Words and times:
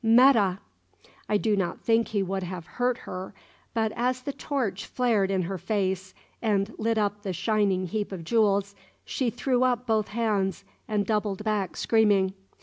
"'Metta!" 0.03 0.57
I 1.29 1.37
do 1.37 1.55
not 1.55 1.81
think 1.81 2.07
he 2.07 2.23
would 2.23 2.41
have 2.41 2.65
hurt 2.65 2.97
her. 3.05 3.35
But 3.75 3.91
as 3.91 4.23
the 4.23 4.33
torch 4.33 4.87
flared 4.87 5.29
in 5.29 5.43
her 5.43 5.59
face 5.59 6.15
and 6.41 6.73
lit 6.79 6.97
up 6.97 7.21
the 7.21 7.33
shining 7.33 7.85
heap 7.85 8.11
of 8.11 8.23
jewels, 8.23 8.73
she 9.05 9.29
threw 9.29 9.61
up 9.63 9.85
both 9.85 10.07
hands 10.07 10.63
and 10.87 11.05
doubled 11.05 11.43
back 11.43 11.77
screaming. 11.77 12.33